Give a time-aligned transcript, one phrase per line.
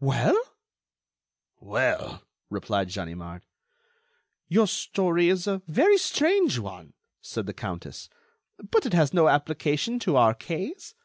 [0.00, 0.36] "Well?"
[1.60, 3.46] "Well?" replied Ganimard.
[4.48, 8.08] "Your story is a very strange one," said the countess,
[8.72, 10.96] "but it has no application to our case.